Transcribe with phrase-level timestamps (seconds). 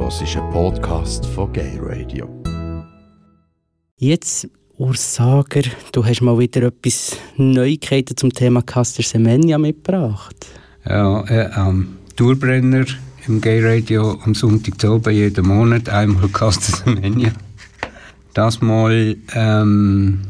[0.00, 2.28] hörst einen Podcast von Gay Radio.
[3.96, 5.62] Jetzt, Urs Sager,
[5.92, 10.46] du hast mal wieder etwas Neuigkeiten zum Thema Caster Semenya mitgebracht.
[10.84, 12.84] Ja, äh, ähm, Tourbrenner
[13.26, 17.32] im Gay Radio am Sonntag zu oben, jeden Monat, einmal Caster Semenya.
[18.34, 20.20] Das Mal ähm,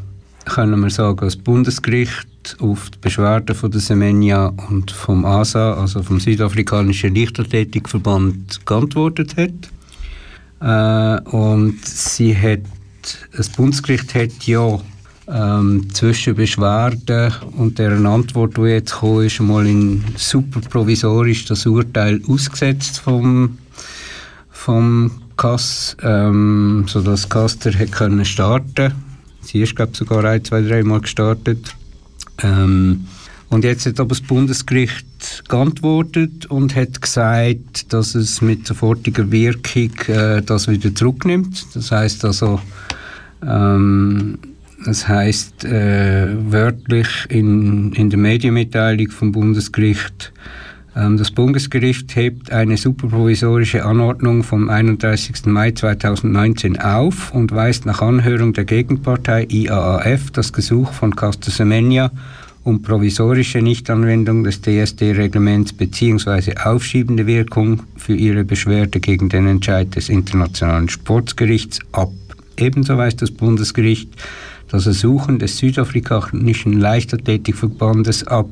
[0.45, 2.28] können wir sagen, das Bundesgericht
[2.59, 9.51] auf die Beschwerden von der Semenya und vom ASA, also vom Südafrikanischen Leichtathletikverband, geantwortet hat.
[10.61, 12.61] Äh, und sie hat,
[13.35, 14.79] das Bundesgericht hat ja
[15.27, 21.65] ähm, zwischen Beschwerden und deren Antwort, die jetzt gekommen ist, mal in super provisorisch das
[21.65, 23.57] Urteil ausgesetzt vom,
[24.49, 28.93] vom Kass, ähm, sodass Caster hat können starten.
[29.41, 31.75] Sie ist glaube sogar ein, zwei, drei Mal gestartet
[32.43, 33.07] ähm,
[33.49, 39.91] und jetzt hat aber das Bundesgericht geantwortet und hat gesagt, dass es mit sofortiger Wirkung
[40.07, 41.65] äh, das wieder zurücknimmt.
[41.73, 42.61] Das heißt also,
[43.43, 44.37] ähm,
[44.85, 50.31] das heißt äh, wörtlich in, in der Medienmitteilung vom Bundesgericht,
[50.95, 55.45] das Bundesgericht hebt eine superprovisorische Anordnung vom 31.
[55.45, 62.11] Mai 2019 auf und weist nach Anhörung der Gegenpartei IAAF das Gesuch von Castor Semenya
[62.63, 66.55] um provisorische Nichtanwendung des DSD-Reglements bzw.
[66.57, 72.11] aufschiebende Wirkung für ihre Beschwerde gegen den Entscheid des Internationalen Sportgerichts ab.
[72.57, 74.09] Ebenso weist das Bundesgericht
[74.71, 78.49] das Ersuchen des südafrikanischen Leichtathletikverbandes ab,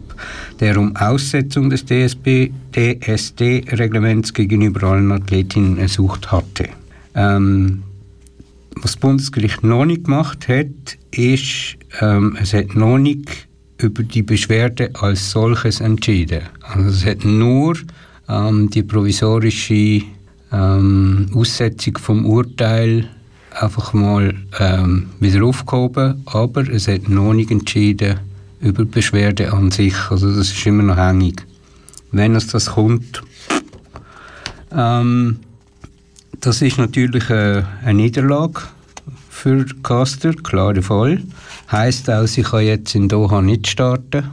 [0.59, 6.69] der um Aussetzung des DSD-Reglements gegenüber allen Athletinnen ersucht hatte.
[7.15, 7.83] Ähm,
[8.75, 10.67] was das Bundesgericht noch nicht gemacht hat,
[11.11, 13.47] ist, ähm, es hat noch nicht
[13.79, 16.43] über die Beschwerde als solches entschieden.
[16.61, 17.75] Also es hat nur
[18.27, 20.01] ähm, die provisorische
[20.51, 23.07] ähm, Aussetzung vom Urteil
[23.59, 28.19] einfach mal ähm, wieder aufgehoben, aber es hat noch nicht entschieden
[28.61, 29.95] über die Beschwerde an sich.
[30.09, 31.43] Also das ist immer noch hängig.
[32.11, 33.23] Wenn es das kommt,
[34.71, 35.39] ähm,
[36.39, 38.61] das ist natürlich eine, eine Niederlage
[39.29, 41.23] für Caster, klare Fall.
[41.71, 44.23] Heißt auch, sie kann jetzt in Doha nicht starten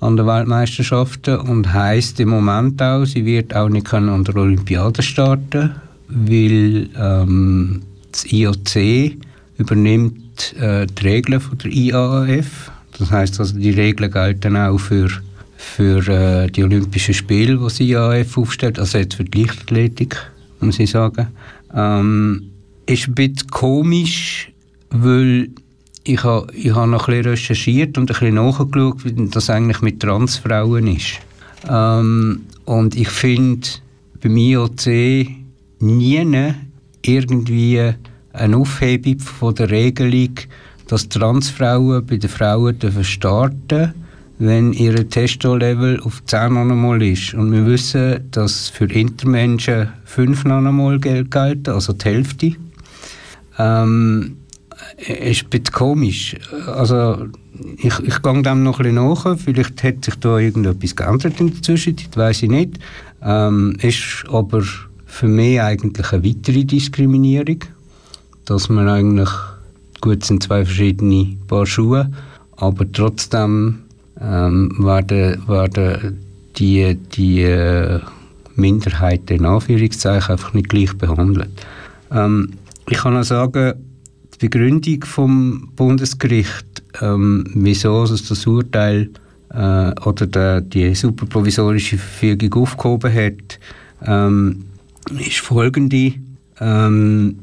[0.00, 5.02] an den Weltmeisterschaften und heißt im Moment auch, sie wird auch nicht an der Olympiade
[5.02, 5.76] starten,
[6.08, 7.82] weil ähm,
[8.12, 9.16] das IOC
[9.58, 12.70] übernimmt äh, die Regeln von der IAAF.
[12.98, 15.08] Das heißt also, die Regeln gelten auch für,
[15.56, 20.16] für äh, die Olympischen Spiele, die das IAAF aufstellt, also jetzt für die Leichtathletik,
[20.60, 21.28] muss ich sagen.
[21.74, 22.50] Ähm,
[22.86, 24.52] ist ein bisschen komisch,
[24.90, 25.48] weil
[26.04, 29.80] ich habe ich ha noch ein bisschen recherchiert und ein bisschen nachgeschaut, wie das eigentlich
[29.82, 31.20] mit Transfrauen ist.
[31.68, 33.68] Ähm, und ich finde
[34.20, 34.86] beim IOC
[35.80, 36.52] nie
[37.04, 37.92] irgendwie
[38.32, 40.34] eine Aufhebung von der Regelung,
[40.88, 43.94] dass Transfrauen bei den Frauen starten
[44.44, 47.32] wenn ihr Testo-Level auf 10 Nanomol ist.
[47.34, 52.52] Und wir wissen, dass für Intermenschen 5 Nanomol gelten, also die Hälfte.
[53.56, 54.38] Ähm,
[54.96, 56.36] ist ein bisschen komisch.
[56.66, 57.26] Also,
[57.76, 59.38] ich, ich gehe dem noch ein bisschen nach.
[59.38, 62.80] Vielleicht hat sich da irgendetwas geändert in der Zwischenzeit, weiß ich nicht.
[63.22, 64.64] Ähm, ist aber
[65.12, 67.58] für mich eigentlich eine weitere Diskriminierung,
[68.46, 69.28] dass man eigentlich
[70.00, 72.10] gut sind zwei verschiedene Paar Schuhe,
[72.56, 73.80] aber trotzdem
[74.18, 76.18] ähm, werden, werden
[76.56, 78.00] die, die äh,
[78.56, 81.50] Minderheiten in Anführungszeichen einfach nicht gleich behandelt.
[82.10, 82.54] Ähm,
[82.88, 83.74] ich kann auch sagen,
[84.34, 89.10] die Begründung vom Bundesgericht, ähm, wieso es das Urteil
[89.50, 93.58] äh, oder der, die superprovisorische Verfügung aufgehoben hat,
[94.04, 94.64] ähm,
[95.18, 96.14] ist folgende.
[96.60, 97.38] Ähm,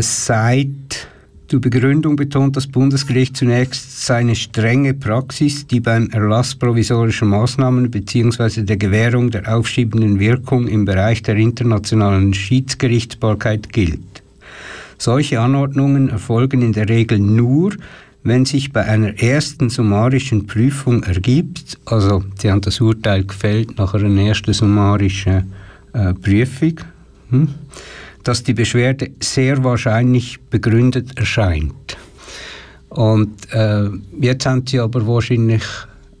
[0.00, 1.08] sagt,
[1.52, 8.62] zur Begründung betont das Bundesgericht zunächst seine strenge Praxis, die beim Erlass provisorischer Maßnahmen bzw.
[8.62, 14.22] der Gewährung der aufschiebenden Wirkung im Bereich der internationalen Schiedsgerichtsbarkeit gilt.
[14.96, 17.74] Solche Anordnungen erfolgen in der Regel nur,
[18.22, 23.92] wenn sich bei einer ersten summarischen Prüfung ergibt, also Sie haben das Urteil gefällt nach
[23.92, 25.52] einer ersten summarischen
[25.92, 26.80] äh, Prüfung,
[27.30, 27.48] hm,
[28.24, 31.96] dass die Beschwerde sehr wahrscheinlich begründet erscheint.
[32.88, 33.88] Und äh,
[34.20, 35.64] jetzt haben Sie aber wahrscheinlich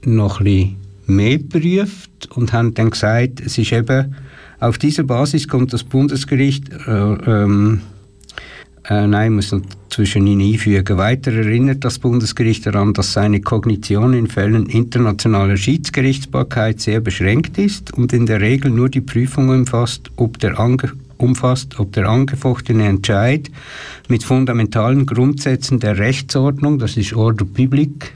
[0.04, 0.76] noch ein bisschen
[1.06, 4.14] mehr geprüft und haben dann gesagt, es ist eben
[4.60, 7.80] auf dieser Basis kommt das Bundesgericht äh, ähm,
[8.88, 10.98] äh, nein, muss noch zwischen ihnen einfügen.
[10.98, 17.94] Weiter erinnert das Bundesgericht daran, dass seine Kognition in Fällen internationaler Schiedsgerichtsbarkeit sehr beschränkt ist
[17.94, 22.88] und in der Regel nur die Prüfung umfasst, ob der, Ange umfasst, ob der angefochtene
[22.88, 23.50] Entscheid
[24.08, 28.12] mit fundamentalen Grundsätzen der Rechtsordnung, das ist Order Public,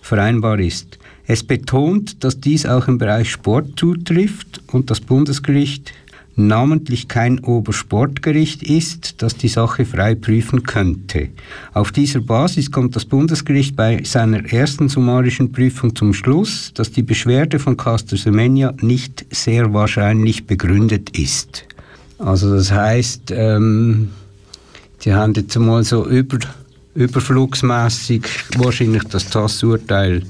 [0.00, 0.98] vereinbar ist.
[1.26, 5.92] Es betont, dass dies auch im Bereich Sport zutrifft und das Bundesgericht
[6.36, 11.28] namentlich kein Obersportgericht ist, das die Sache frei prüfen könnte.
[11.74, 17.02] Auf dieser Basis kommt das Bundesgericht bei seiner ersten summarischen Prüfung zum Schluss, dass die
[17.02, 21.64] Beschwerde von Caster Semenya nicht sehr wahrscheinlich begründet ist.
[22.18, 24.10] Also das heißt, ähm,
[25.04, 26.38] die haben jetzt mal so über,
[26.94, 28.22] überflugsmässig
[28.56, 30.22] wahrscheinlich das TAS-Urteil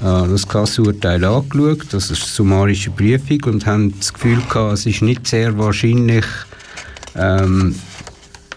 [0.00, 5.26] das Kassurteil angeschaut, das ist summarische Prüfung und haben das Gefühl gehabt, es ist nicht
[5.26, 6.24] sehr wahrscheinlich,
[7.16, 7.74] ähm,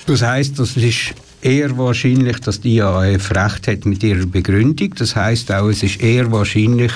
[0.05, 4.93] das heißt, es ist eher wahrscheinlich, dass die IAF recht hat mit ihrer Begründung.
[4.95, 6.91] Das heißt auch, es ist eher wahrscheinlich,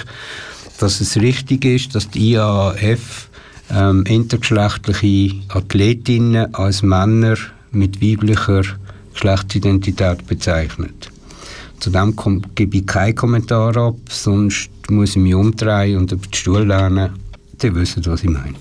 [0.79, 3.29] dass es richtig ist, dass die IAF
[3.71, 7.35] ähm, intergeschlechtliche Athletinnen als Männer
[7.71, 8.63] mit weiblicher
[9.13, 11.09] Geschlechtsidentität bezeichnet.
[11.79, 12.15] Zu dem
[12.55, 17.11] gebe ich keinen Kommentar ab, sonst muss ich mich umdrehen und über den Stuhl lernen.
[17.61, 18.55] Die wissen, was ich meine.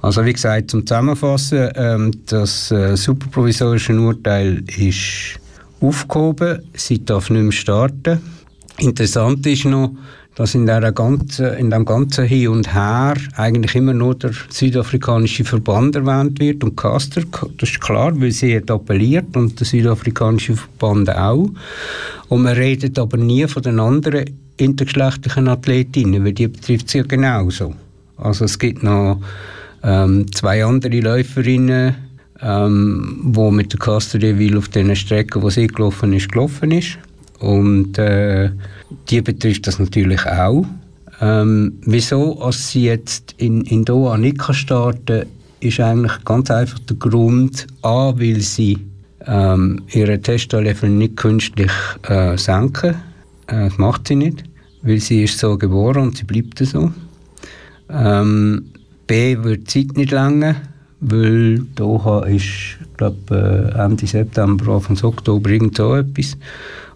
[0.00, 5.40] Also wie gesagt, zum Zusammenfassen, ähm, das äh, superprovisorische Urteil ist
[5.80, 8.20] aufgehoben, sie darf nicht mehr starten.
[8.78, 9.92] Interessant ist noch,
[10.38, 15.44] dass in, der ganzen, in dem ganzen Hin und Her eigentlich immer nur der südafrikanische
[15.44, 17.22] Verband erwähnt wird und Caster,
[17.58, 21.50] das ist klar, weil sie hat appelliert und der südafrikanische Verband auch.
[22.28, 24.26] Und man redet aber nie von den anderen
[24.58, 27.74] intergeschlechtlichen Athletinnen, weil die betrifft sie ja genauso.
[28.16, 29.20] Also es gibt noch
[29.82, 31.96] ähm, zwei andere Läuferinnen,
[32.40, 34.20] ähm, wo mit der Caster
[34.56, 36.96] auf den Strecken, wo sie gelaufen ist, gelaufen ist.
[37.40, 38.50] Und äh,
[39.08, 40.64] die betrifft das natürlich auch.
[41.20, 45.26] Ähm, wieso als sie jetzt in, in Doha nicht starten
[45.60, 48.78] ist eigentlich ganz einfach der Grund, A, weil sie
[49.26, 51.72] ähm, ihre Testolevel nicht künstlich
[52.08, 52.94] äh, senken.
[53.48, 54.44] Äh, das macht sie nicht,
[54.82, 56.92] weil sie ist so geboren und sie bleibt so.
[57.90, 58.70] Ähm,
[59.06, 60.56] B, wird die Zeit nicht länger,
[61.00, 66.36] weil Doha ist, glaube äh, Ende September, Anfang Oktober, irgend so etwas.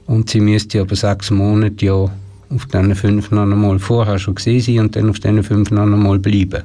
[0.06, 4.60] Und sie müsste aber sechs Monate ja auf diesen fünf noch einmal vorher schon gesehen
[4.60, 6.62] sein und dann auf diesen fünf noch einmal bleiben.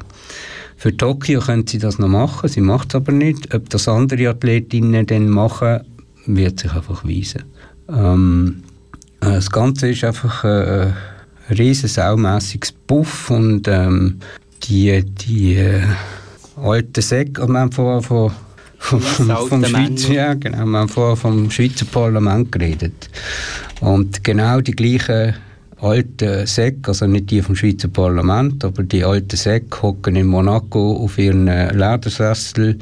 [0.76, 3.54] Für Tokio können sie das noch machen, sie macht es aber nicht.
[3.54, 5.82] Ob das andere Athletinnen dann machen,
[6.26, 7.44] wird sich einfach weisen.
[7.90, 8.64] Ähm,
[9.22, 10.92] äh, das Ganze ist einfach äh,
[11.50, 14.20] ein riesen saumässiges Puff und ähm,
[14.64, 15.84] die, die äh,
[16.58, 18.32] alten Säcke, haben vorher von
[18.78, 23.10] vom, vom, Schweizer, ja, genau, wir haben vorher vom Schweizer Parlament geredet.
[23.82, 25.36] Und genau die gleichen
[25.80, 30.98] alten Säcke, also nicht die vom Schweizer Parlament, aber die alten Säcke hocken in Monaco
[31.04, 32.80] auf ihren Ledersessel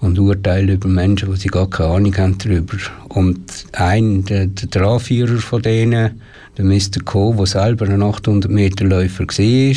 [0.00, 2.76] und urteilen über Menschen, die sie gar keine Ahnung haben darüber.
[3.08, 6.20] Und ein, der, der Anführer von denen,
[6.56, 7.02] der Mr.
[7.04, 9.74] Co., der selber ein 800 Meter Läufer war,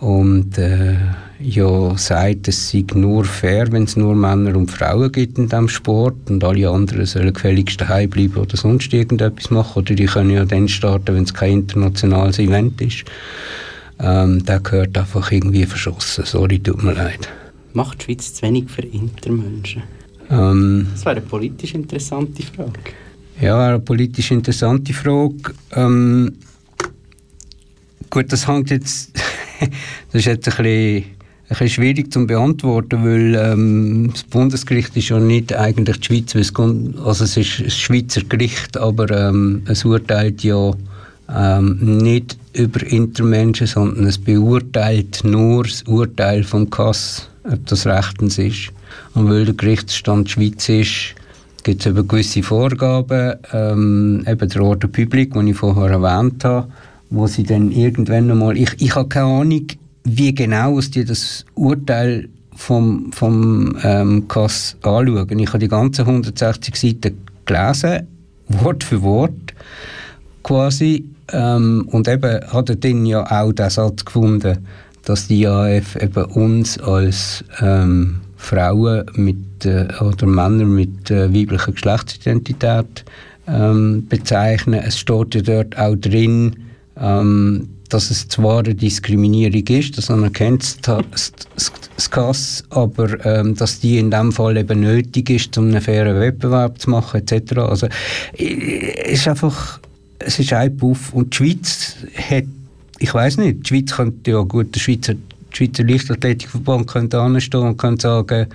[0.00, 0.96] und äh,
[1.40, 5.68] ja sagt, es sei nur fair, wenn es nur Männer und Frauen gibt in diesem
[5.68, 10.30] Sport und alle anderen sollen gefälligst daheim bleiben oder sonst irgendetwas machen oder die können
[10.30, 13.04] ja dann starten, wenn es kein internationales Event ist.
[14.00, 16.24] Ähm, der gehört einfach irgendwie verschossen.
[16.24, 17.28] Sorry, tut mir leid.
[17.72, 19.82] Macht die Schweiz zu wenig für Intermenschen?
[20.30, 22.80] Ähm, das wäre eine politisch interessante Frage.
[23.40, 25.54] Ja, eine politisch interessante Frage.
[25.72, 26.32] Ähm,
[28.10, 29.12] gut, das hängt jetzt...
[29.60, 29.70] das
[30.12, 31.04] ist jetzt ein bisschen
[31.58, 36.52] bisschen schwierig zu beantworten, weil ähm, das Bundesgericht ist ja nicht eigentlich die Schweiz,
[37.04, 40.72] also es ist ein Schweizer Gericht, aber ähm, es urteilt ja
[41.34, 48.38] ähm, nicht über Intermenschen, sondern es beurteilt nur das Urteil vom Kass, ob das rechtens
[48.38, 48.70] ist.
[49.14, 51.14] Und weil der Gerichtsstand Schweiz ist,
[51.62, 56.68] gibt es eben gewisse Vorgaben, ähm, eben der Order Public, den ich vorher erwähnt habe,
[57.10, 59.66] wo sie dann irgendwann einmal, ich, ich habe keine Ahnung,
[60.04, 65.38] wie genau die das Urteil vom, vom ähm, Kass anschauen.
[65.38, 68.06] Ich habe die ganzen 160 Seiten gelesen,
[68.48, 69.54] Wort für Wort
[70.42, 71.04] quasi.
[71.32, 74.58] Ähm, und eben hat er dann ja auch den Satz gefunden,
[75.04, 81.72] dass die IAF eben uns als ähm, Frauen mit, äh, oder Männer mit äh, weiblicher
[81.72, 83.04] Geschlechtsidentität
[83.48, 84.80] ähm, bezeichnen.
[84.84, 86.56] Es steht ja dort auch drin,
[86.98, 91.32] ähm, dass es zwar eine Diskriminierung ist, das anerkennt das,
[92.10, 96.80] KAS, aber ähm, dass die in dem Fall eben nötig ist, um einen fairen Wettbewerb
[96.80, 97.58] zu machen etc.
[97.58, 97.88] Also
[98.36, 99.80] es ist einfach,
[100.18, 101.96] es ist ein Puff und die Schweiz
[102.28, 102.44] hat,
[102.98, 105.14] ich weiß nicht, die Schweiz könnte ja gut, der Schweizer
[105.56, 108.48] Schweizer Leichtathletikverband könnte anstehen und könnte sagen,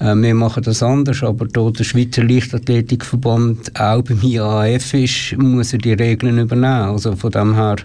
[0.00, 5.72] äh, wir machen das anders, aber da der Schweizer Leichtathletikverband auch beim IAF ist, muss
[5.72, 6.90] er die Regeln übernehmen.
[6.90, 7.76] Also von dem her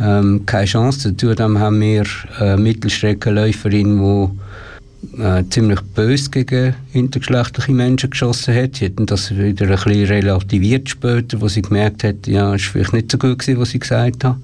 [0.00, 1.16] ähm, keine Chance.
[1.16, 2.04] Zudem haben wir
[2.38, 8.76] eine Mittelstreckenläuferin, die äh, ziemlich böse gegen intergeschlechtliche Menschen geschossen hat.
[8.76, 12.72] Sie hat das wieder ein bisschen relativiert später, wo sie gemerkt hat, ja, es war
[12.72, 14.36] vielleicht nicht so gut gewesen, was sie gesagt hat.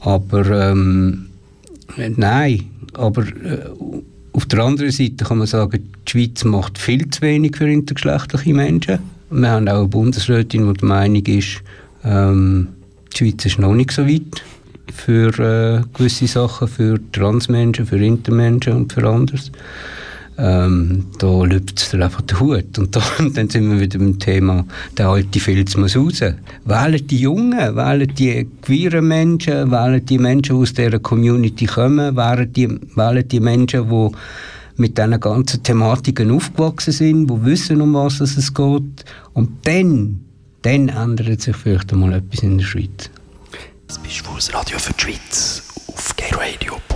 [0.00, 1.26] Aber ähm,
[2.16, 2.64] nein,
[2.94, 3.58] aber äh,
[4.32, 8.52] auf der anderen Seite kann man sagen, die Schweiz macht viel zu wenig für intergeschlechtliche
[8.52, 8.98] Menschen.
[9.30, 11.62] Wir haben auch eine Bundesrätin, die der Meinung ist,
[12.04, 12.68] ähm,
[13.12, 14.42] die Schweiz ist noch nicht so weit
[14.92, 19.50] für äh, gewisse Sachen, für Transmenschen, für Intermenschen und für anderes.
[20.36, 22.78] Ähm, da lübt es einfach der Hut.
[22.78, 24.64] Und, da, dann sind wir wieder beim Thema,
[24.98, 26.20] der alte Filz muss raus.
[26.64, 32.16] Wählen die Jungen, wählen die queeren Menschen, wählen die Menschen, die aus dieser Community kommen,
[32.16, 34.10] wählen die, wählen die Menschen, die
[34.76, 39.04] mit diesen ganzen Thematiken aufgewachsen sind, die wissen, um was es geht.
[39.32, 40.20] Und dann,
[40.62, 43.10] dann ändert sich vielleicht einmal etwas in der Schweiz.
[43.94, 46.90] Das bist das Radio für die Schweiz auf gayradio.lgbt.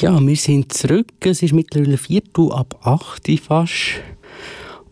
[0.00, 1.12] Ja, wir sind zurück.
[1.20, 4.00] Es ist mittlerweile Viertel ab 8 Uhr fast.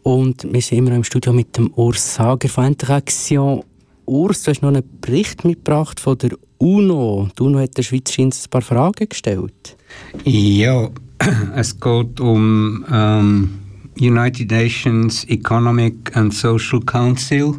[0.03, 3.63] Und wir sind immer im Studio mit dem Urs Sager von Interaction.
[4.05, 7.31] Urs, du hast noch einen Bericht mitgebracht von der UNO.
[7.39, 9.79] Die UNO hat der Schweiz ein paar Fragen gestellt.
[10.25, 10.91] Ja,
[11.57, 13.59] es geht um ähm,
[13.99, 17.55] United Nations Economic and Social Council,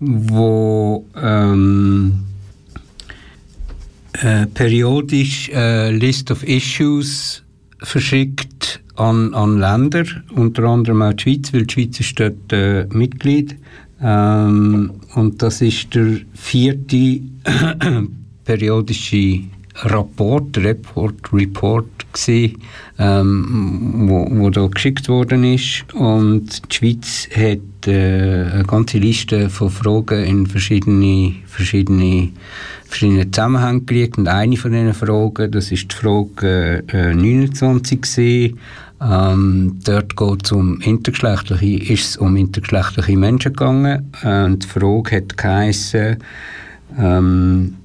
[0.00, 2.24] wo ähm,
[4.12, 7.42] äh, periodisch äh, List of Issues
[7.82, 10.04] verschickt an, an Länder,
[10.34, 13.56] unter anderem auch die Schweiz, weil die Schweiz ist dort äh, Mitglied.
[14.02, 17.20] Ähm, und das ist der vierte
[18.44, 19.40] periodische
[19.76, 22.58] Rapport, Report, Report gewesen,
[22.98, 25.84] ähm, wo, wo da geschickt worden ist.
[25.94, 32.30] Und die Schweiz hat äh, eine ganze Liste von Fragen in verschiedene, verschiedene,
[32.84, 34.18] verschiedene Zusammenhänge gelegt.
[34.18, 38.58] Und eine von diesen Fragen, das ist die Frage äh, 29 gewesen,
[39.02, 44.12] ähm, dort geht es um intergeschlechtliche, ist es um intergeschlechtliche Menschen gegangen.
[44.22, 46.18] Und die Frage hat geheissen,
[46.98, 47.76] ähm,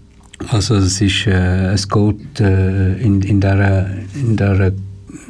[0.49, 4.73] also es ist, äh, es geht äh, in, in der, in der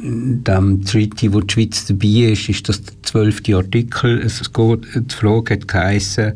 [0.02, 4.20] dem Treaty, wo die Schweiz dabei ist, ist das der zwölfte Artikel.
[4.20, 6.34] Es geht, die Frage hat geheissen,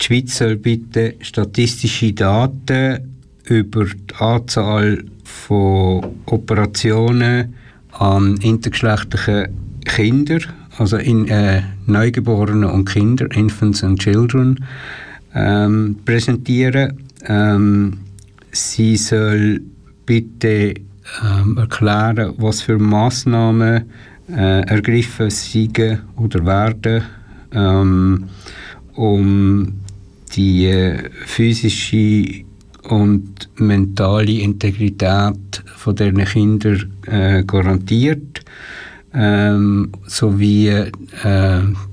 [0.00, 2.98] die Schweiz soll bitte statistische Daten
[3.44, 7.54] über die Anzahl von Operationen
[7.92, 9.48] an intergeschlechtlichen
[9.84, 10.42] Kindern,
[10.78, 14.64] also in äh, Neugeborenen und Kinder, Infants and Children,
[15.34, 17.98] ähm, präsentieren ähm,
[18.52, 19.60] sie soll
[20.06, 20.74] bitte
[21.22, 23.90] ähm, erklären, was für Massnahmen
[24.28, 25.78] äh, ergriffen sind
[26.16, 27.04] oder werden,
[27.52, 28.24] ähm,
[28.94, 29.80] um
[30.34, 32.44] die äh, physische
[32.88, 38.44] und mentale Integrität von diesen Kindern äh, garantiert,
[39.14, 40.90] ähm, sowie äh,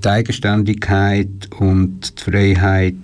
[0.04, 2.96] die Eigenständigkeit und die Freiheit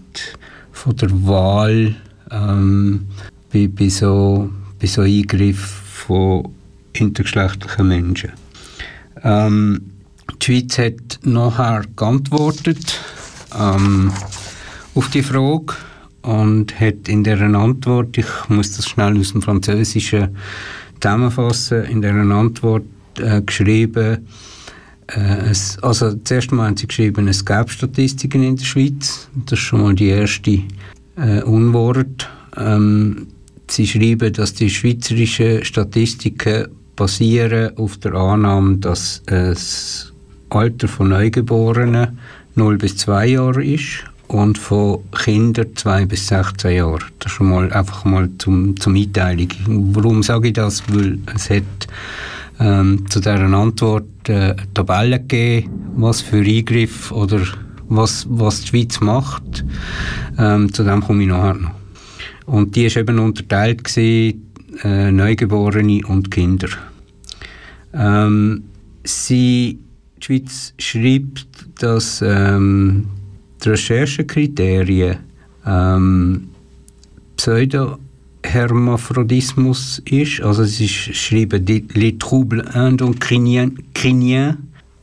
[0.71, 1.95] von der Wahl
[2.31, 3.07] ähm,
[3.51, 6.53] bei, bei, so, bei so Eingriffen von
[6.93, 8.31] intergeschlechtlichen Menschen.
[9.23, 9.81] Ähm,
[10.41, 12.99] die Schweiz hat nachher geantwortet
[13.57, 14.11] ähm,
[14.95, 15.73] auf die Frage
[16.21, 20.35] und hat in deren Antwort, ich muss das schnell aus dem Französischen
[20.99, 22.85] zusammenfassen, in deren Antwort
[23.17, 24.27] äh, geschrieben,
[25.07, 29.29] äh, es, also zuerst mal haben sie geschrieben, es gäbe Statistiken in der Schweiz.
[29.45, 30.61] Das ist schon mal die erste
[31.17, 32.29] äh, Unwort.
[32.55, 33.27] Ähm,
[33.69, 40.13] sie schreiben, dass die schweizerischen Statistiken basieren auf der Annahme, dass das
[40.49, 42.17] Alter von Neugeborenen
[42.55, 46.99] 0 bis 2 Jahre ist und von Kindern 2 bis 16 Jahre.
[47.19, 49.49] Das ist schon mal einfach mal zum, zum Einteilung.
[49.93, 50.83] Warum sage ich das?
[50.89, 51.63] Weil es hat
[52.59, 57.41] ähm, zu dieser Antwort äh, Tabellen gegeben, was für Eingriff oder
[57.89, 59.65] was, was die Schweiz macht.
[60.37, 61.71] Ähm, zu dem komme ich nachher noch.
[62.45, 64.47] Und die war eben unterteilt, gewesen,
[64.83, 66.69] äh, Neugeborene und Kinder.
[67.93, 68.63] Ähm,
[69.03, 69.79] sie,
[70.17, 71.47] die Schweiz schreibt,
[71.79, 73.07] dass ähm,
[73.63, 75.17] die Recherchekriterien
[75.65, 76.49] ähm,
[77.37, 80.41] Pseudo-Hermaphrodismus ist.
[80.41, 83.73] Also sie schreiben «les troubles endocriniens»,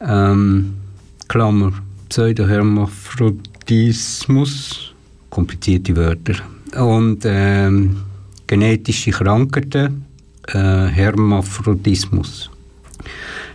[0.00, 0.74] ähm,
[1.28, 1.72] Klammer,
[2.08, 4.92] Pseudohermaphrodismus,
[5.30, 6.34] komplizierte Wörter.
[6.76, 7.96] Und ähm,
[8.46, 10.04] genetische Krankheiten,
[10.48, 12.50] äh, Hermaphrodismus.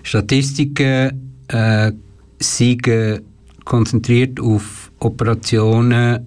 [0.04, 1.92] Statistiken äh,
[2.40, 3.22] sind
[3.66, 6.26] konzentriert auf Operationen,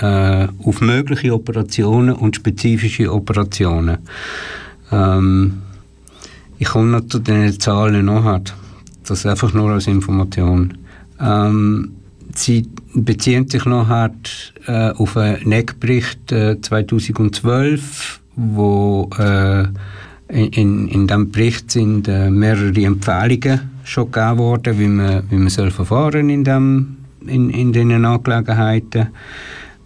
[0.00, 3.98] äh, auf mögliche Operationen und spezifische Operationen.
[4.90, 5.62] Ähm,
[6.58, 8.42] ich komme noch zu den Zahlen nachher.
[9.06, 10.76] Das einfach nur als Information.
[11.20, 11.92] Ähm,
[12.34, 14.12] sie beziehen sich nachher
[14.66, 19.64] äh, auf einen NEC-Bericht äh, 2012, wo äh,
[20.28, 25.48] in, in diesem Bericht sind äh, mehrere Empfehlungen schon gegeben worden, wie man, wie man
[25.48, 26.96] soll verfahren in, dem,
[27.26, 29.08] in, in diesen Angelegenheiten.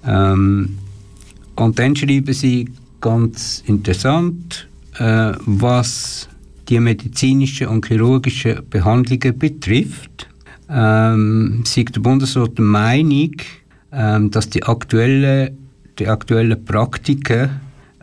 [0.07, 0.79] Ähm,
[1.57, 2.69] und dann schreiben sie
[3.01, 6.29] ganz interessant, äh, was
[6.69, 10.29] die medizinischen und chirurgischen Behandlungen betrifft,
[10.69, 13.33] ähm, sieht der Bundesrat der Meinung,
[13.93, 15.57] ähm, dass die aktuellen,
[15.99, 17.51] die aktuellen Praktiken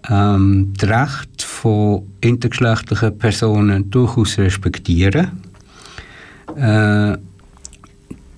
[0.09, 5.31] ähm, das Recht von intergeschlechtlichen Personen durchaus respektieren.
[6.55, 7.17] Äh,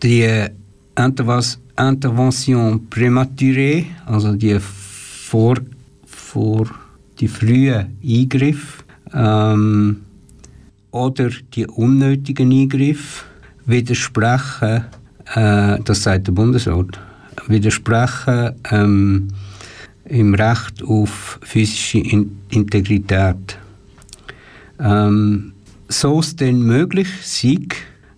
[0.01, 0.47] die
[0.95, 5.55] Intervention prématurée, also die vor,
[6.05, 6.67] vor
[7.19, 10.01] die frühen Eingriffe, ähm,
[10.91, 13.25] oder die unnötigen Eingriffe
[13.65, 14.85] widersprechen,
[15.35, 16.99] äh, das sagt der Bundesrat,
[17.47, 19.27] widersprechen ähm,
[20.05, 23.57] im Recht auf physische In Integrität.
[24.79, 25.53] Ähm,
[25.87, 27.67] so es denn möglich sei,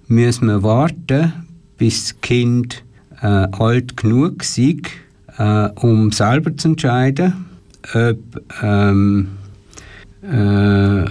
[0.08, 1.34] müssen wir warten,
[1.78, 2.84] bis das Kind
[3.22, 4.82] äh, alt genug sei,
[5.38, 7.46] äh, um selber zu entscheiden,
[7.94, 8.20] ob
[8.62, 9.30] ähm,
[10.22, 11.06] äh,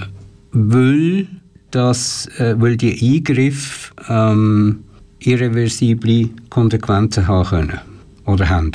[0.53, 1.29] will
[1.75, 4.85] dass, äh, weil die Eingriffe ähm,
[5.19, 7.81] irreversible Konsequenzen haben können
[8.27, 8.73] oder haben.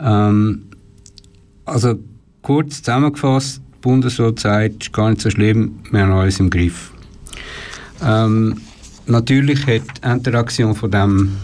[0.00, 0.62] Ähm,
[1.66, 1.98] also
[2.42, 6.90] kurz zusammengefasst, der Bundesrat sagt, ist gar nicht so schlimm, wir haben alles im Griff.
[8.02, 8.60] Ähm,
[9.06, 11.36] natürlich hat die Interaktion von dem,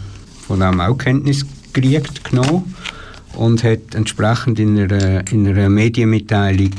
[0.47, 2.75] von dem auch Kenntnis gekriegt, genommen
[3.35, 6.73] und hat entsprechend in einer, in einer Medienmitteilung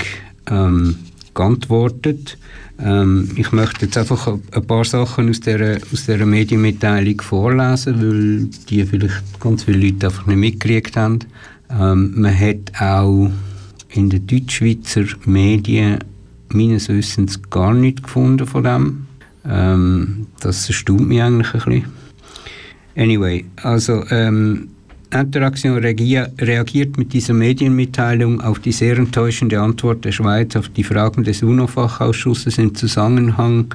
[0.50, 0.98] ähm,
[1.38, 2.38] geantwortet.
[2.80, 8.50] Ähm, ich möchte jetzt einfach ein paar Sachen aus dieser, aus dieser Medienmitteilung vorlesen, weil
[8.70, 11.20] die vielleicht ganz viele Leute einfach nicht mitgekriegt haben.
[11.70, 13.30] Ähm, man hat auch
[13.90, 16.00] in den Deutschschweizer Medien
[16.50, 19.08] meines Wissens gar nichts gefunden von dem.
[19.48, 21.86] Ähm, das erstaunt mich eigentlich ein bisschen.
[22.96, 24.70] Anyway, also ähm,
[25.12, 31.24] Interaktion reagiert mit dieser Medienmitteilung auf die sehr enttäuschende Antwort der Schweiz auf die Fragen
[31.24, 33.74] des UNO-Fachausschusses im Zusammenhang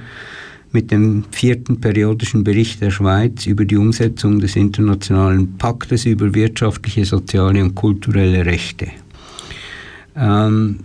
[0.73, 7.05] mit dem vierten periodischen Bericht der Schweiz über die Umsetzung des Internationalen Paktes über wirtschaftliche,
[7.05, 8.88] soziale und kulturelle Rechte.
[10.16, 10.81] Ähm,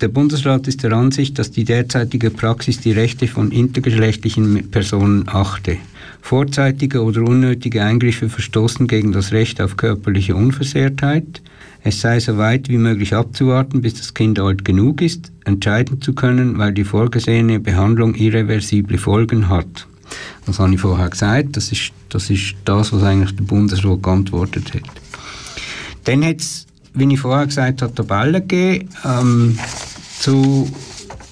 [0.00, 5.76] der Bundesrat ist der Ansicht, dass die derzeitige Praxis die Rechte von intergeschlechtlichen Personen achte.
[6.22, 11.42] Vorzeitige oder unnötige Eingriffe verstoßen gegen das Recht auf körperliche Unversehrtheit.
[11.82, 16.14] Es sei so weit wie möglich abzuwarten, bis das Kind alt genug ist, entscheiden zu
[16.14, 19.88] können, weil die vorgesehene Behandlung irreversible Folgen hat.
[20.46, 24.72] Das habe ich vorher gesagt, das ist das, ist das was eigentlich der Bundesrat geantwortet
[24.74, 24.82] hat.
[26.04, 29.58] Dann hat es, wie ich vorher gesagt habe, Tabellen gegeben ähm,
[30.20, 30.70] zu,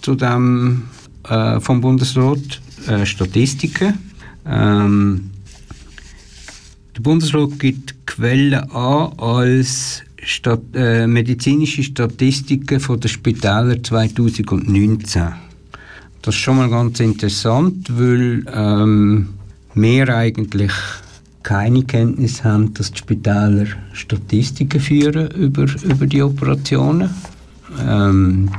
[0.03, 0.89] zu dem
[1.29, 4.10] äh, vom Bundesrat, äh, Statistiken
[4.47, 5.31] ähm,
[6.97, 15.29] der Bundesrat gibt Quellen an als Stat äh, medizinische Statistiken von den Spitälern 2019.
[16.23, 19.31] Das ist schon mal ganz interessant, weil ähm,
[19.75, 20.73] wir eigentlich
[21.43, 27.09] keine Kenntnis haben, dass die Spitäler Statistiken führen über, über die Operationen.
[27.89, 28.51] Ähm,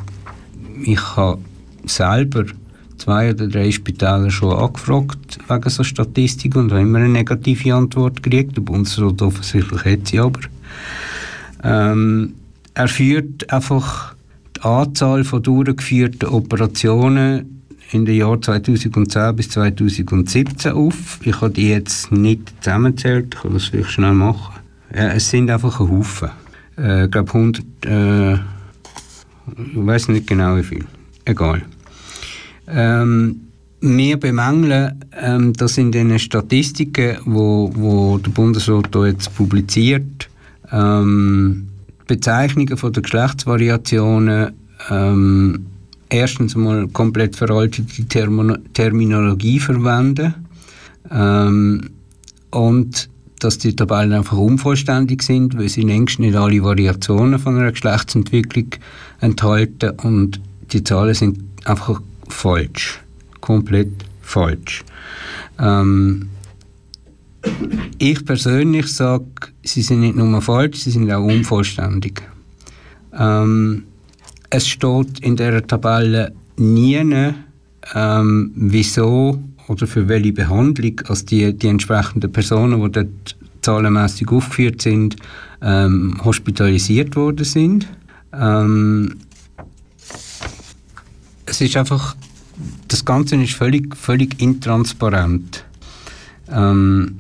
[0.84, 1.40] ich habe
[1.86, 2.46] selber
[3.02, 8.22] zwei oder drei Spitäler schon angefragt wegen so Statistik und haben immer eine negative Antwort
[8.22, 8.56] gekriegt.
[8.56, 10.40] Der Bundesrat offensichtlich hat sie aber.
[11.64, 12.34] Ähm,
[12.74, 14.16] er führt einfach
[14.56, 21.20] die Anzahl von durchgeführten Operationen in den Jahren 2010 bis 2017 auf.
[21.24, 24.56] Ich habe die jetzt nicht zusammenzählt, ich kann das vielleicht schnell machen.
[24.96, 26.30] Ja, es sind einfach ein Haufen.
[26.78, 28.40] Äh, ich glaube 100, äh, ich
[29.74, 30.86] weiß nicht genau wie viel.
[31.26, 31.64] Egal.
[32.72, 33.42] Ähm,
[33.82, 40.30] wir bemängeln, ähm, dass in den Statistiken, wo, wo der Bundesrat jetzt publiziert,
[40.72, 41.68] ähm,
[42.08, 44.52] Bezeichnungen von der Geschlechtsvariationen
[44.90, 45.66] ähm,
[46.10, 50.34] erstens einmal komplett veraltete Term Terminologie verwenden
[51.10, 51.90] ähm,
[52.52, 57.72] und dass die Tabellen einfach unvollständig sind, weil sie längst nicht alle Variationen von einer
[57.72, 58.68] Geschlechtsentwicklung
[59.20, 60.40] enthalten und
[60.72, 62.02] die Zahlen sind einfach
[62.32, 63.02] falsch,
[63.40, 63.92] komplett
[64.22, 64.84] falsch.
[65.60, 66.30] Ähm,
[67.98, 69.26] ich persönlich sage,
[69.64, 72.22] sie sind nicht nur falsch, sie sind auch unvollständig.
[73.18, 73.84] Ähm,
[74.50, 77.34] es steht in der Tabelle nie,
[77.96, 84.82] ähm, wieso oder für welche Behandlung als die, die entsprechenden Personen, die dort zahlenmässig aufgeführt
[84.82, 85.16] sind,
[85.62, 87.88] ähm, hospitalisiert worden sind.
[88.34, 89.18] Ähm,
[91.52, 92.16] es ist einfach,
[92.88, 95.66] das Ganze ist völlig, völlig intransparent.
[96.50, 97.20] Ähm,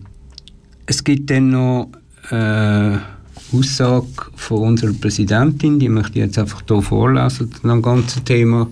[0.86, 1.92] es gibt dann noch
[2.30, 2.98] äh,
[3.54, 8.68] Aussage von unserer Präsidentin, die möchte ich jetzt einfach hier vorlesen, zu dem ganzen Thema.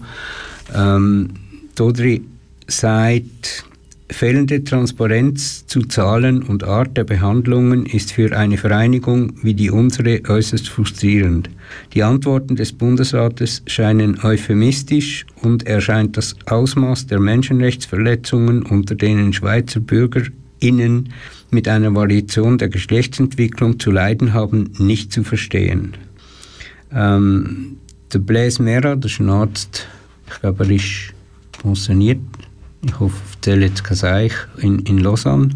[0.73, 1.31] Ähm,
[1.75, 2.23] Dodri
[2.67, 3.65] sagt,
[4.11, 10.21] fehlende Transparenz zu Zahlen und Art der Behandlungen ist für eine Vereinigung wie die unsere
[10.27, 11.49] äußerst frustrierend.
[11.93, 19.79] Die Antworten des Bundesrates scheinen euphemistisch und erscheint das Ausmaß der Menschenrechtsverletzungen, unter denen Schweizer
[19.79, 21.09] BürgerInnen
[21.51, 25.93] mit einer Variation der Geschlechtsentwicklung zu leiden haben, nicht zu verstehen.
[26.91, 27.77] Ähm,
[28.11, 29.87] der Blaise Mera, das ist ein Arzt,
[30.27, 31.13] ich glaube, er ist
[31.61, 32.19] pensioniert,
[32.99, 33.21] hoffe,
[34.25, 35.49] ich in, in Lausanne,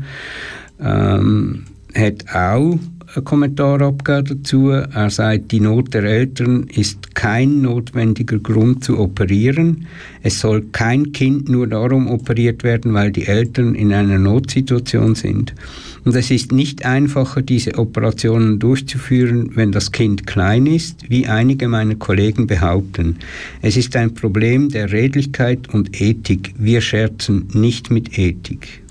[0.79, 2.79] ähm, hat auch
[3.21, 4.03] Kommentar abgegeben
[4.43, 4.69] dazu.
[4.69, 9.87] Er sagt, die Not der Eltern ist kein notwendiger Grund zu operieren.
[10.21, 15.53] Es soll kein Kind nur darum operiert werden, weil die Eltern in einer Notsituation sind.
[16.05, 21.67] Und es ist nicht einfacher, diese Operationen durchzuführen, wenn das Kind klein ist, wie einige
[21.67, 23.17] meiner Kollegen behaupten.
[23.61, 26.53] Es ist ein Problem der Redlichkeit und Ethik.
[26.57, 28.81] Wir scherzen nicht mit Ethik.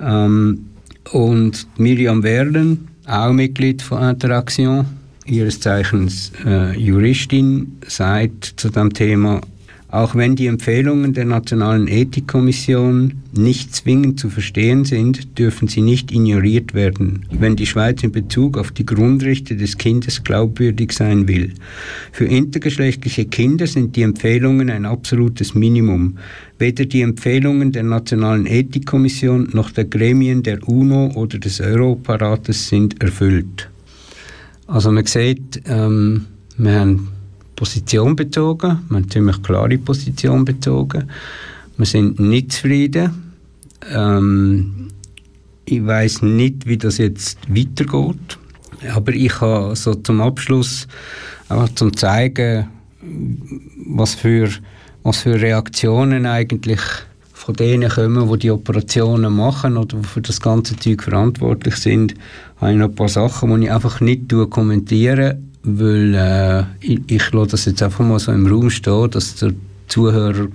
[0.00, 0.66] Ähm,
[1.12, 4.86] und Miriam Werden, auch Mitglied von Interaction,
[5.26, 9.40] ihres Zeichens äh, Juristin, sagt zu dem Thema,
[9.92, 16.12] auch wenn die Empfehlungen der Nationalen Ethikkommission nicht zwingend zu verstehen sind, dürfen sie nicht
[16.12, 21.54] ignoriert werden, wenn die Schweiz in Bezug auf die Grundrechte des Kindes glaubwürdig sein will.
[22.12, 26.18] Für intergeschlechtliche Kinder sind die Empfehlungen ein absolutes Minimum.
[26.58, 33.02] Weder die Empfehlungen der Nationalen Ethikkommission noch der Gremien der UNO oder des Europarates sind
[33.02, 33.68] erfüllt.
[34.68, 36.26] Also man sieht, ähm,
[36.58, 37.08] wir haben
[37.60, 41.10] Position bezogen, wir haben eine ziemlich klare Position bezogen.
[41.76, 43.34] Wir sind nicht zufrieden.
[43.94, 44.88] Ähm,
[45.66, 48.38] ich weiß nicht, wie das jetzt weitergeht,
[48.94, 50.88] aber ich habe so zum Abschluss
[51.50, 52.66] einfach zum zeigen,
[53.88, 54.48] was für,
[55.02, 56.80] was für Reaktionen eigentlich
[57.34, 62.14] von denen kommen, die die Operationen machen oder für das ganze Zeug verantwortlich sind,
[62.56, 67.32] habe ich noch ein paar Sachen, die ich einfach nicht kommentiere, weil äh, ich, ich
[67.32, 69.52] lasse das jetzt einfach mal so im Raum stehen, dass der
[69.88, 70.48] Zuhörer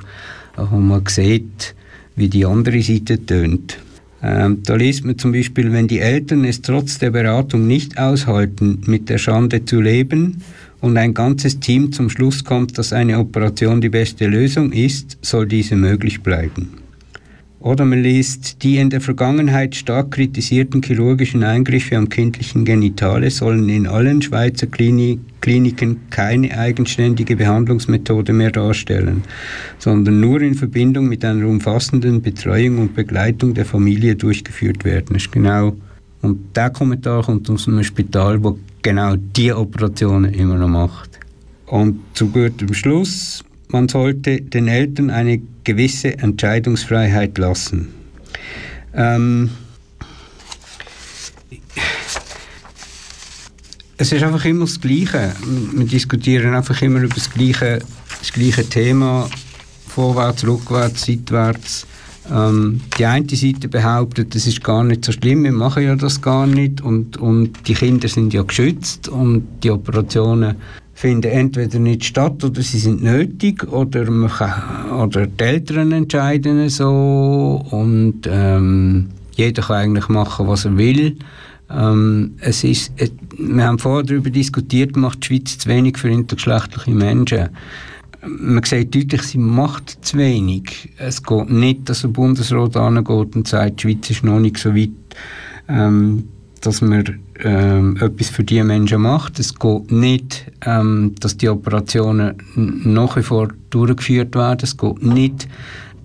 [0.56, 1.76] auch mal sieht,
[2.16, 3.78] wie die andere Seite tönt.
[4.24, 8.82] Ähm, da liest man zum Beispiel, wenn die Eltern es trotz der Beratung nicht aushalten,
[8.86, 10.42] mit der Schande zu leben
[10.82, 15.48] und ein ganzes Team zum Schluss kommt, dass eine Operation die beste Lösung ist, soll
[15.48, 16.85] diese möglich bleiben.
[17.66, 23.70] Oder man liest, die in der Vergangenheit stark kritisierten chirurgischen Eingriffe am kindlichen Genitale sollen
[23.70, 29.24] in allen Schweizer Klinik Kliniken keine eigenständige Behandlungsmethode mehr darstellen,
[29.80, 35.14] sondern nur in Verbindung mit einer umfassenden Betreuung und Begleitung der Familie durchgeführt werden.
[35.14, 35.76] Das ist genau
[36.22, 41.20] und der Kommentar kommt aus einem Spital, wo genau diese Operationen immer noch macht.
[41.66, 47.90] Und zu gutem Schluss man sollte den Eltern eine gewisse Entscheidungsfreiheit lassen.
[48.94, 49.50] Ähm,
[53.98, 55.34] es ist einfach immer das Gleiche.
[55.74, 57.80] Wir diskutieren einfach immer über das gleiche,
[58.20, 59.30] das gleiche Thema,
[59.88, 61.88] vorwärts, rückwärts, seitwärts.
[62.32, 66.22] Ähm, die eine Seite behauptet, das ist gar nicht so schlimm, wir machen ja das
[66.22, 70.56] gar nicht und, und die Kinder sind ja geschützt und die Operationen
[70.96, 76.70] finden entweder nicht statt oder sie sind nötig oder, man kann, oder die Eltern entscheiden
[76.70, 81.18] so und ähm, jeder kann eigentlich machen, was er will.
[81.70, 86.10] Ähm, es ist, äh, wir haben vorher darüber diskutiert, macht die Schweiz zu wenig für
[86.10, 87.50] intergeschlechtliche Menschen.
[88.26, 90.94] Man sieht deutlich, sie macht zu wenig.
[90.98, 94.74] Es geht nicht, dass ein Bundesrat angeht und sagt, die Schweiz ist noch nicht so
[94.74, 94.92] weit,
[95.68, 96.30] ähm,
[96.66, 99.40] dass man ähm, etwas für diese Menschen macht.
[99.40, 104.60] Es geht nicht, ähm, dass die Operationen nach wie vor durchgeführt werden.
[104.64, 105.48] Es geht nicht,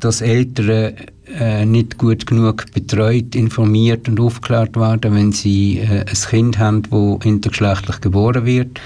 [0.00, 0.94] dass Eltern
[1.38, 6.82] äh, nicht gut genug betreut, informiert und aufgeklärt werden, wenn sie äh, ein Kind haben,
[6.82, 8.80] das intergeschlechtlich geboren wird.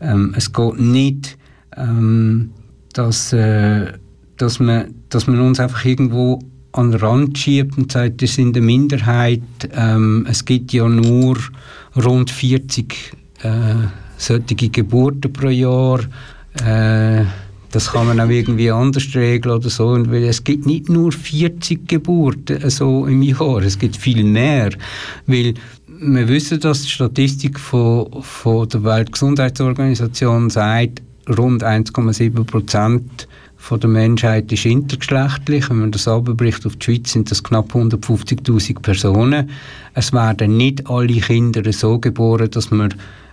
[0.00, 1.38] Ähm, es geht nicht,
[1.76, 2.50] ähm,
[2.92, 3.92] dass, äh,
[4.36, 6.40] dass, man, dass man uns einfach irgendwo
[6.74, 9.42] an den Rand schiebt und sagt, wir sind eine Minderheit.
[9.72, 11.36] Ähm, es gibt ja nur
[11.96, 13.48] rund 40 äh,
[14.16, 16.00] solche Geburten pro Jahr.
[16.64, 17.24] Äh,
[17.70, 19.88] das kann man auch irgendwie anders regeln oder so.
[19.88, 24.70] Und es gibt nicht nur 40 Geburten äh, so im Jahr, es gibt viel mehr.
[25.26, 25.54] Weil
[25.86, 33.28] wir wissen, dass die Statistik von, von der Weltgesundheitsorganisation sagt, rund 1,7 Prozent
[33.64, 35.70] von der Menschheit ist intergeschlechtlich.
[35.70, 39.50] Wenn man das abbricht auf die Schweiz, sind das knapp 150.000 Personen.
[39.94, 42.90] Es werden nicht alle Kinder so geboren, dass man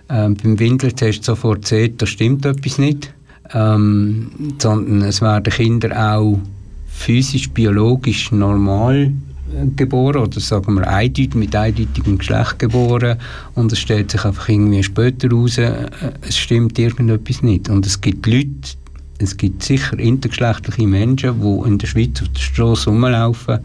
[0.08, 3.12] äh, beim Windeltest sofort sieht, da stimmt etwas nicht
[3.54, 6.38] ähm, sondern es werden Kinder auch
[6.86, 9.12] physisch, biologisch normal
[9.54, 13.18] äh, geboren oder sagen wir eindeutig, mit eindeutigem Geschlecht geboren
[13.54, 15.88] und es stellt sich einfach irgendwie später heraus, äh,
[16.22, 17.68] es stimmt irgendetwas nicht.
[17.68, 18.76] Und es gibt Leute,
[19.22, 23.60] es gibt sicher intergeschlechtliche Menschen, die in der Schweiz auf der Straße rumlaufen,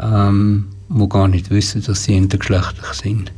[0.00, 3.32] ähm, die gar nicht wissen, dass sie intergeschlechtlich sind.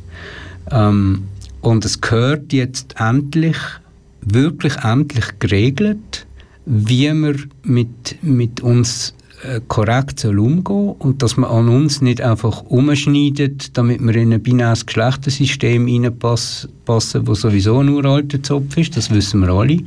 [0.71, 1.23] Ähm,
[1.61, 3.57] und es gehört jetzt endlich
[4.21, 6.27] wirklich endlich geregelt,
[6.65, 12.21] wie wir mit, mit uns äh, korrekt soll umgehen und dass man an uns nicht
[12.21, 18.97] einfach umschneidet, damit wir in ein binäres Geschlechtersystem reinpassen, das sowieso nur alter Zopf ist.
[18.97, 19.79] Das wissen wir alle.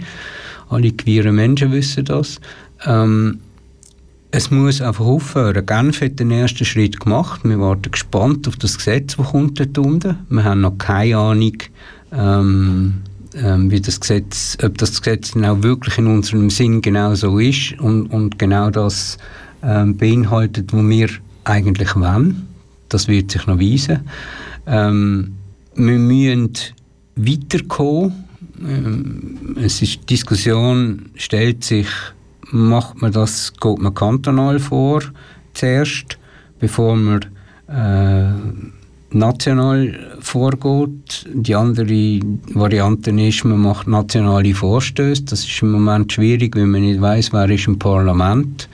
[0.72, 2.40] Alle queeren Menschen wissen das.
[2.86, 3.40] Ähm,
[4.30, 5.66] es muss einfach aufhören.
[5.66, 7.42] Genf hat den ersten Schritt gemacht.
[7.44, 10.16] Wir warten gespannt auf das Gesetz, das kommt dort unten.
[10.30, 11.58] Wir haben noch keine Ahnung,
[12.10, 12.94] ähm,
[13.34, 17.78] ähm, wie das Gesetz, ob das Gesetz auch wirklich in unserem Sinn genau so ist
[17.78, 19.18] und, und genau das
[19.62, 21.10] ähm, beinhaltet, was wir
[21.44, 22.48] eigentlich wollen.
[22.88, 24.00] Das wird sich noch weisen.
[24.66, 25.34] Ähm,
[25.74, 26.52] wir müssen
[27.16, 28.24] weiterkommen.
[28.66, 31.88] Ähm, es ist, Diskussion stellt sich,
[32.50, 35.02] macht man das, geht man kantonal vor
[35.54, 36.18] zuerst,
[36.58, 37.24] bevor man
[37.68, 38.81] äh,
[39.14, 41.26] national vorgeht.
[41.32, 42.20] Die andere
[42.54, 45.24] Variante ist, man macht nationale Vorstöße.
[45.24, 48.68] Das ist im Moment schwierig, wenn man nicht weiß, wer ist im Parlament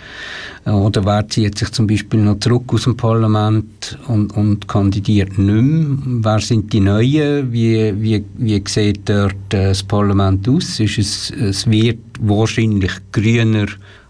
[0.64, 5.48] oder wer zieht sich zum Beispiel noch zurück aus dem Parlament und, und kandidiert nicht
[5.48, 5.96] mehr.
[6.22, 7.53] Wer sind die Neuen?
[7.53, 10.79] Wie, wie, wie sieht dort das Parlament aus?
[10.81, 13.66] Ist es, es wird wahrscheinlich grüner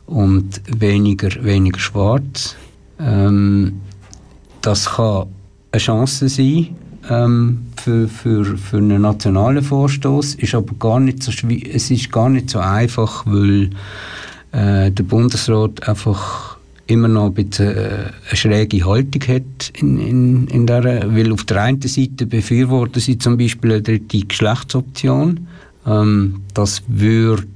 [0.07, 2.57] und weniger, weniger schwarz.
[2.99, 3.81] Ähm,
[4.63, 5.29] das kann
[5.73, 6.69] eine Chance sein
[7.11, 12.29] ähm, für, für, für einen nationalen Vorstoß, ist aber gar nicht so es ist gar
[12.29, 13.71] nicht so einfach, weil
[14.53, 20.47] äh, der Bundesrat einfach immer noch ein bisschen äh, eine schräge Haltung hat in, in,
[20.49, 25.47] in der, weil auf der einen Seite befürworten sie zum Beispiel eine dritte Geschlechtsoption.
[25.87, 27.47] Ähm, das würde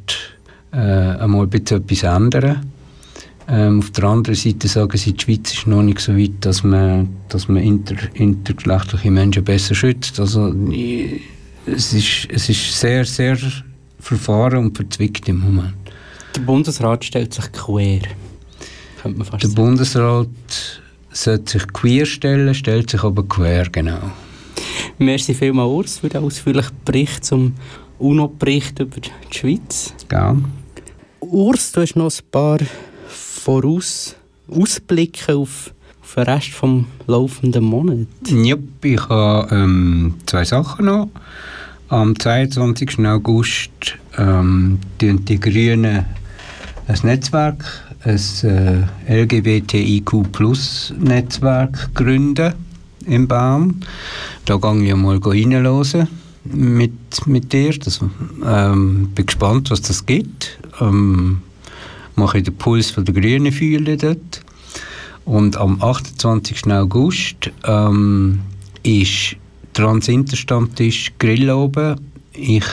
[0.73, 2.72] äh, einmal ein bisschen etwas ändern.
[3.49, 6.63] Ähm, auf der anderen Seite sagen sie, die Schweiz ist noch nicht so weit, dass
[6.63, 10.21] man, dass man inter, intergeschlechtliche Menschen besser schützt.
[10.21, 10.55] Also,
[11.67, 13.37] es, ist, es ist sehr, sehr
[13.99, 15.75] verfahren und verzwickt im Moment.
[16.35, 18.01] Der Bundesrat stellt sich quer.
[19.03, 19.55] Könnte man fast Der sagen.
[19.55, 20.29] Bundesrat
[21.11, 24.01] sollte sich queer stellen, stellt sich aber quer, genau.
[24.99, 27.55] Merci vielmals, Urs, für den ausführlichen Bericht zum
[27.99, 29.95] UNO-Bericht über die Schweiz.
[30.09, 30.45] Gerne.
[31.21, 32.59] Urs, du hast noch ein paar
[33.43, 34.15] voraus
[34.49, 38.31] ausblicken auf, auf den Rest des laufenden Monats?
[38.31, 41.09] Ja, ich habe ähm, zwei Sachen noch.
[41.89, 43.07] Am 22.
[43.07, 43.71] August
[44.17, 46.07] ähm, die Grünen
[46.87, 47.65] ein Netzwerk,
[48.05, 48.85] ein äh,
[49.23, 52.55] LGBTIQ-Plus-Netzwerk gründen
[53.07, 53.81] in Baum.
[54.45, 56.09] Da gehe ich mal reinhören
[56.45, 57.79] mit, mit dir.
[57.79, 58.01] Das,
[58.45, 60.59] ähm, bin gespannt, was das gibt.
[60.81, 61.43] Ähm,
[62.17, 64.43] mache ich den Puls von der Grünen fühlen dort.
[65.25, 66.67] Und am 28.
[66.73, 68.41] August ähm,
[68.83, 69.37] ist
[69.73, 71.99] Transinterstammtisch Grill oben.
[72.33, 72.67] Ich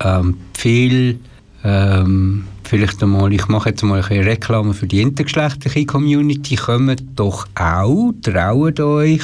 [0.00, 1.16] ähm, empfehle
[1.62, 6.56] ähm, vielleicht einmal, ich mache jetzt mal eine Reklame für die intergeschlechtliche Community.
[6.56, 9.22] Kommt doch auch, traut euch.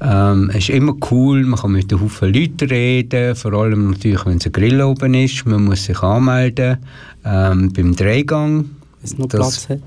[0.00, 4.38] Ähm, es ist immer cool, man kann mit Haufen Leuten reden, vor allem natürlich, wenn
[4.38, 5.44] es ein Grill oben ist.
[5.46, 6.78] Man muss sich anmelden
[7.24, 8.70] ähm, beim Dreigang.
[9.00, 9.80] Wenn es noch Platz hat.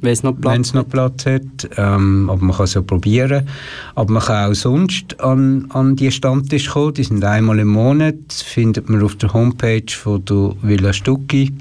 [0.00, 1.70] Wenn es noch Platz, noch Platz hat.
[1.76, 3.48] Ähm, aber man kann es ja probieren.
[3.94, 6.94] Aber man kann auch sonst an, an die Stammtisch kommen.
[6.94, 8.16] Die sind einmal im Monat.
[8.28, 11.52] Das findet man auf der Homepage von der Villa Stucki.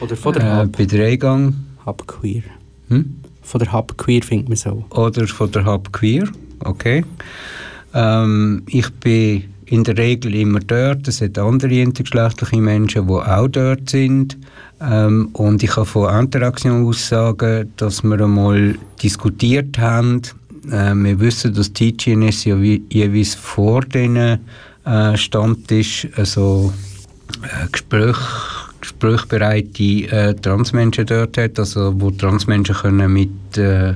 [0.00, 0.76] Oder von der äh, Hub.
[0.76, 1.54] Bei Dreigang.
[1.86, 2.42] Hub Queer.
[2.88, 3.16] Hm?
[3.42, 4.84] Von der Hub Queer findet man so.
[4.90, 6.28] Oder von der Hub Queer,
[6.64, 7.04] okay.
[7.94, 11.08] Ähm, ich bin in der Regel immer dort.
[11.08, 14.36] Es hat andere intergeschlechtliche Menschen, die auch dort sind.
[14.80, 20.22] Ähm, und ich kann von Interaktion aus sagen, dass wir einmal diskutiert haben.
[20.70, 24.40] Äh, wir wissen, dass TGNS ja jeweils vor denen
[24.84, 26.72] äh, stand ist, also
[27.42, 28.18] äh, Gespräch,
[28.80, 33.94] gesprächbereite äh, Transmenschen dort hat, also wo Transmenschen können mit äh,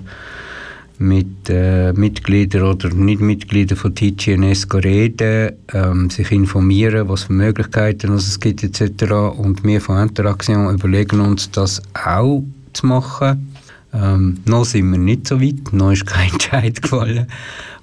[0.98, 8.40] mit äh, Mitgliedern oder Nicht-Mitgliedern von TGNS reden, ähm, sich informieren, was für Möglichkeiten es
[8.40, 9.12] gibt etc.
[9.36, 13.54] Und wir von Interaktion überlegen uns, das auch zu machen.
[13.94, 17.26] Ähm, noch sind wir nicht so weit, noch ist kein Entscheid gefallen.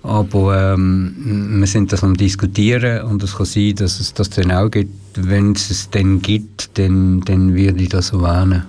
[0.04, 4.52] Aber ähm, wir sind das am diskutieren und es kann sein, dass es das dann
[4.52, 4.94] auch gibt.
[5.16, 8.66] Wenn es es dann gibt, dann, dann würde ich das erwähnen.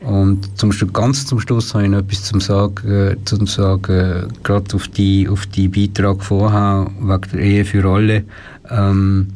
[0.00, 4.88] Und zum, ganz zum Schluss habe ich noch etwas zum Sagen, zum sagen gerade auf
[4.88, 8.24] die, auf die Beitrag vorher, wegen der Ehe für alle.
[8.70, 9.28] Ähm,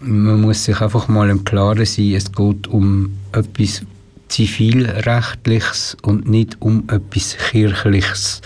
[0.00, 3.82] man muss sich einfach mal im Klaren sein, es geht um etwas
[4.28, 8.40] Zivilrechtliches und nicht um etwas Kirchliches.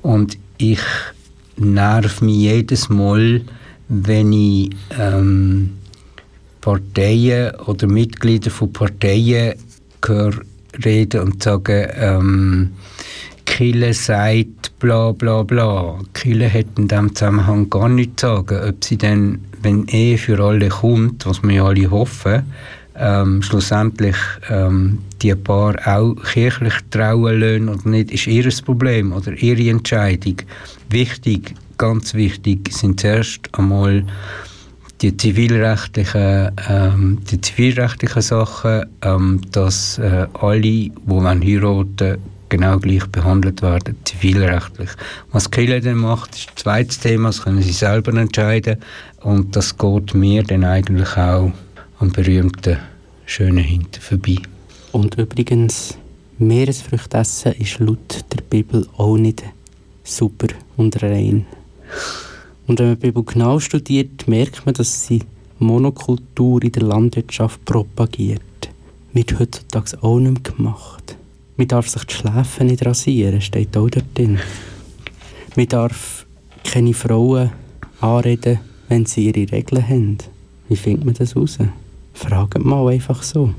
[0.00, 0.80] Und ich
[1.56, 3.42] nerv mich jedes Mal,
[3.88, 5.70] wenn ich ähm,
[6.60, 9.54] Parteien oder Mitglieder von Parteien
[10.04, 10.42] höre,
[10.84, 12.72] reden und sagen, ähm,
[13.44, 15.98] Kille sagt bla bla bla.
[16.14, 20.42] Kille hat in diesem Zusammenhang gar nichts zu sagen, ob sie dann, wenn Ehe für
[20.42, 22.44] alle kommt, was wir ja alle hoffen,
[22.96, 24.16] ähm, schlussendlich
[24.48, 30.36] ähm, die Paar auch kirchlich trauen lassen oder nicht, ist ihr Problem oder ihre Entscheidung.
[30.90, 34.04] Wichtig, ganz wichtig, sind zuerst einmal
[35.02, 43.62] die zivilrechtlichen, ähm, die zivilrechtlichen Sachen, ähm, dass äh, alle, die heiraten genau gleich behandelt
[43.62, 44.90] werden, zivilrechtlich.
[45.32, 48.76] Was Kille dann macht, ist ein zweites Thema, das können sie selber entscheiden
[49.22, 51.50] und das geht mir dann eigentlich auch
[51.98, 52.78] am berühmten
[53.26, 54.36] schönen Hinten vorbei.
[54.92, 55.96] Und übrigens,
[56.38, 59.42] Meeresfrüchte essen ist laut der Bibel auch nicht
[60.04, 61.46] super und rein.
[62.66, 65.20] Und wenn man Bibel genau studiert, merkt man, dass sie
[65.58, 68.42] Monokultur in der Landwirtschaft propagiert.
[69.12, 71.16] Wird heutzutage auch nicht mehr gemacht.
[71.56, 74.38] Man darf sich die Schläfen nicht rasieren, steht auch dort drin.
[75.54, 76.26] Man darf
[76.64, 77.50] keine Frauen
[78.00, 80.18] anreden, wenn sie ihre Regeln haben.
[80.68, 81.58] Wie findet man das raus?
[82.14, 83.54] Fragt mal einfach so.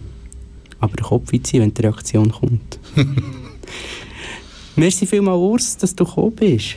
[0.79, 2.79] Aber den Kopf einziehen, wenn die Reaktion kommt.
[4.75, 6.75] Merci vielmals, Urs, dass du gekommen bist.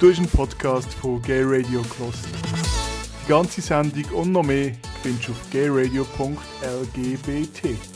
[0.00, 2.16] Du hast einen Podcast von Gay Radio gehört.
[3.24, 7.93] Die ganze Sendung und noch mehr findest du auf gayradio.lgbt.